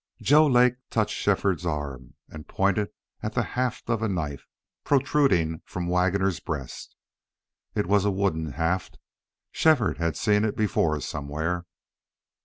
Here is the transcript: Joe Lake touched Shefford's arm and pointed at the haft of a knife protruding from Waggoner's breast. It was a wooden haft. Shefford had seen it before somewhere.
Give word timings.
Joe 0.23 0.47
Lake 0.47 0.77
touched 0.89 1.13
Shefford's 1.13 1.63
arm 1.63 2.15
and 2.27 2.47
pointed 2.47 2.89
at 3.21 3.33
the 3.35 3.43
haft 3.53 3.87
of 3.87 4.01
a 4.01 4.09
knife 4.09 4.47
protruding 4.83 5.61
from 5.63 5.85
Waggoner's 5.87 6.39
breast. 6.39 6.95
It 7.75 7.85
was 7.85 8.03
a 8.03 8.09
wooden 8.09 8.53
haft. 8.53 8.97
Shefford 9.51 9.99
had 9.99 10.17
seen 10.17 10.43
it 10.43 10.57
before 10.57 10.99
somewhere. 11.01 11.67